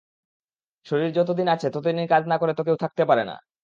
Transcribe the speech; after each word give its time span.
শরীর 0.85 1.09
যতদিন 1.11 1.47
আছে, 1.47 1.67
ততদিন 1.69 2.05
কাজ 2.07 2.23
না 2.27 2.35
করে 2.37 2.53
তো 2.55 2.61
কেউ 2.63 2.77
থাকতে 2.83 3.03
পারে 3.09 3.23
না। 3.23 3.35